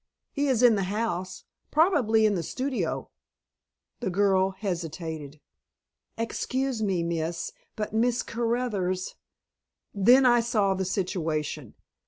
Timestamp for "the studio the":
2.33-4.09